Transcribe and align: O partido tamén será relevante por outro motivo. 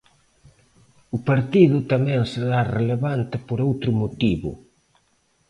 O 1.15 1.17
partido 1.29 1.77
tamén 1.91 2.21
será 2.31 2.59
relevante 2.77 3.35
por 3.47 3.59
outro 3.67 3.89
motivo. 4.01 4.51